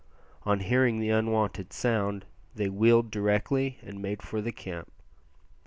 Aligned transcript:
On 0.47 0.61
hearing 0.61 0.99
the 0.99 1.11
unwonted 1.11 1.71
sound 1.71 2.25
they 2.55 2.69
wheeled 2.69 3.11
directly 3.11 3.77
and 3.83 4.01
made 4.01 4.23
for 4.23 4.41
the 4.41 4.51
camp. 4.51 4.91